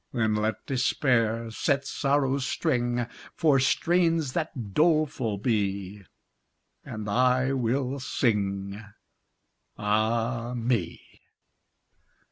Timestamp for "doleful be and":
4.73-7.07